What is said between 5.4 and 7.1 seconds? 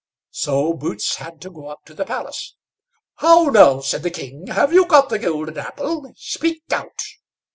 apple? Speak out!"